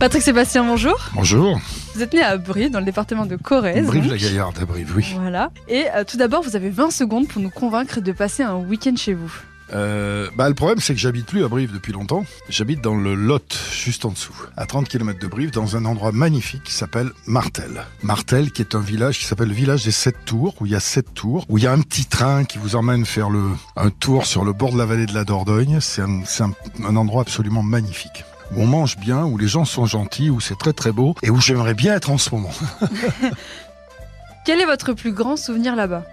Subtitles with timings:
[0.00, 0.98] Patrick Sébastien, bonjour.
[1.12, 1.60] Bonjour.
[1.94, 3.86] Vous êtes né à Brive, dans le département de Corrèze.
[3.86, 5.14] Brive-la-Gaillarde à Brive, oui.
[5.20, 5.50] Voilà.
[5.68, 8.96] Et euh, tout d'abord, vous avez 20 secondes pour nous convaincre de passer un week-end
[8.96, 9.30] chez vous.
[9.74, 12.24] Euh, bah, le problème, c'est que j'habite plus à Brive depuis longtemps.
[12.48, 16.12] J'habite dans le Lot, juste en dessous, à 30 km de Brive, dans un endroit
[16.12, 17.84] magnifique qui s'appelle Martel.
[18.02, 20.76] Martel, qui est un village qui s'appelle le village des sept tours, où il y
[20.76, 23.42] a sept tours, où il y a un petit train qui vous emmène faire le,
[23.76, 25.78] un tour sur le bord de la vallée de la Dordogne.
[25.82, 26.52] C'est un, c'est un,
[26.84, 28.24] un endroit absolument magnifique.
[28.52, 31.30] Où on mange bien, où les gens sont gentils, où c'est très très beau, et
[31.30, 32.50] où j'aimerais bien être en ce moment.
[34.44, 36.04] Quel est votre plus grand souvenir là-bas?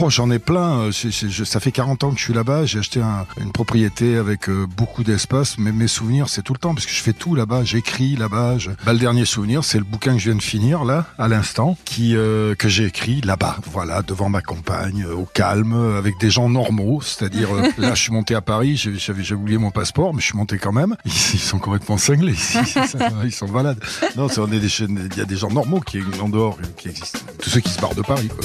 [0.00, 0.78] Oh, j'en ai plein.
[0.80, 2.66] Euh, je- ça fait 40 ans que je suis là-bas.
[2.66, 5.56] J'ai acheté un- une propriété avec euh, beaucoup d'espace.
[5.58, 7.64] Mais mes souvenirs, c'est tout le temps parce que je fais tout là-bas.
[7.64, 8.58] J'écris là-bas.
[8.58, 8.70] Je...
[8.84, 11.76] Bah, le dernier souvenir, c'est le bouquin que je viens de finir là, à l'instant,
[11.84, 13.56] qui euh, que j'ai écrit là-bas.
[13.72, 17.00] Voilà, devant ma compagne, au calme, avec des gens normaux.
[17.02, 18.76] C'est-à-dire, là, je suis monté à Paris.
[18.76, 20.96] j'ai- J'avais oublié mon passeport, mais je suis monté quand même.
[21.04, 22.58] Ils, ils sont complètement cinglés ici.
[23.24, 23.80] ils sont malades.
[24.16, 26.58] Non, c'est- on est des chaînes- il y a des gens normaux qui en dehors
[26.76, 27.20] qui existent.
[27.40, 28.28] Tous ceux qui se barrent de Paris.
[28.28, 28.44] Quoi.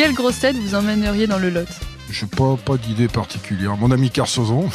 [0.00, 1.68] Quelle grosse tête vous emmèneriez dans le Lot?
[2.10, 3.76] Je n'ai pas, pas d'idée particulière.
[3.76, 4.68] Mon ami Carsozon,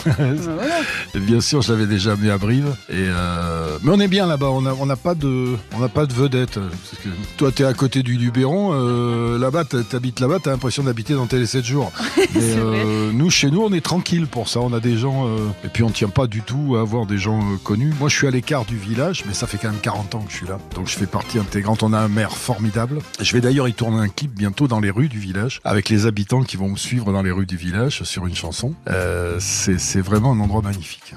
[1.15, 2.75] bien sûr, je l'avais déjà amené à Brive.
[2.89, 5.55] Et euh, Mais on est bien là-bas, on n'a on n'a pas, de...
[5.77, 6.55] on pas de vedette.
[6.55, 10.49] Parce que toi, tu es à côté du Luberon, euh, là-bas, tu habites là-bas, tu
[10.49, 11.91] as l'impression d'habiter dans Télé 7 jours.
[12.17, 14.59] Mais euh, nous, chez nous, on est tranquille pour ça.
[14.61, 15.27] On a des gens.
[15.63, 17.93] Et puis, on tient pas du tout à avoir des gens connus.
[17.99, 20.31] Moi, je suis à l'écart du village, mais ça fait quand même 40 ans que
[20.31, 20.57] je suis là.
[20.75, 21.83] Donc, je fais partie intégrante.
[21.83, 22.99] On a un maire formidable.
[23.19, 26.05] Je vais d'ailleurs y tourner un clip bientôt dans les rues du village, avec les
[26.05, 28.73] habitants qui vont me suivre dans les rues du village sur une chanson.
[28.87, 31.15] Euh, c'est c'est vraiment un endroit magnifique.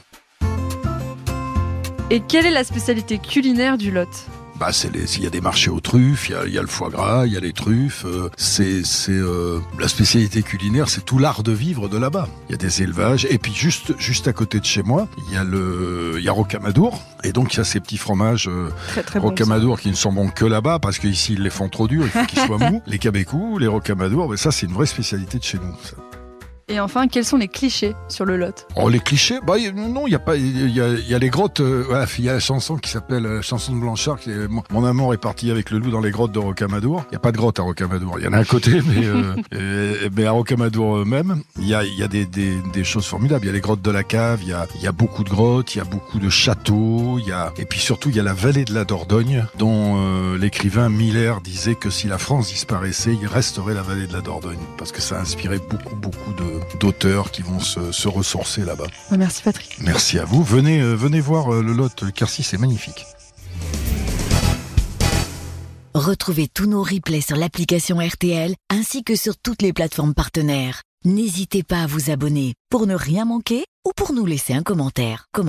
[2.11, 4.09] Et quelle est la spécialité culinaire du Lot?
[4.59, 6.63] Bah, c'est il y a des marchés aux truffes, il y a, il y a
[6.63, 8.05] le foie gras, il y a les truffes.
[8.07, 12.29] euh, c'est, c'est euh, la spécialité culinaire, c'est tout l'art de vivre de là-bas.
[12.49, 15.35] Il y a des élevages, et puis juste, juste à côté de chez moi, il
[15.35, 18.49] y a le, il y a Rocamadour, et donc il y a ces petits fromages
[18.49, 19.29] euh, Très très bon.
[19.29, 22.11] Rocamadour qui ne sont bons que là-bas parce qu'ici ils les font trop durs, il
[22.11, 22.83] faut qu'ils soient mous.
[22.87, 25.75] Les cabécous, les Rocamadour, mais ça c'est une vraie spécialité de chez nous.
[25.83, 25.95] ça.
[26.71, 28.67] Et enfin, quels sont les clichés sur le Lot?
[28.77, 29.39] Oh, les clichés?
[29.47, 30.37] Bah, Non, il y a pas.
[30.37, 31.61] Il y a, les grottes.
[31.61, 34.19] euh, il y a la chanson qui s'appelle euh, Chanson de Blanchard.
[34.21, 37.05] Qui est, mon, mon amour est parti avec le loup dans les grottes de Rocamadour.
[37.07, 38.19] Il n'y a pas de grotte à Rocamadour.
[38.19, 41.75] Il y en a à côté, mais, euh, euh, mais à Rocamadour même, il y
[41.75, 43.45] a, des, choses formidables.
[43.45, 44.41] Il y a les grottes de la cave.
[44.43, 45.75] Il y a, beaucoup de grottes.
[45.75, 47.19] Il y a beaucoup de châteaux.
[47.57, 51.41] Et puis surtout, il y a la vallée de la Dordogne, dont euh, l'écrivain Miller
[51.41, 55.01] disait que si la France disparaissait, il resterait la vallée de la Dordogne, parce que
[55.01, 58.87] ça a inspiré beaucoup, beaucoup de- d'auteurs qui vont se, se ressourcer là-bas.
[59.17, 59.79] Merci Patrick.
[59.81, 60.43] Merci à vous.
[60.43, 63.07] Venez, euh, venez voir euh, le lot Quercy, c'est magnifique.
[65.95, 70.83] Retrouvez tous nos replays sur l'application RTL ainsi que sur toutes les plateformes partenaires.
[71.05, 75.27] N'hésitez pas à vous abonner pour ne rien manquer ou pour nous laisser un commentaire.
[75.33, 75.47] Comment